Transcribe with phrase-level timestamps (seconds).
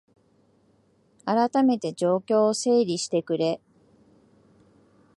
[1.25, 3.61] あらためて状況を整理してくれ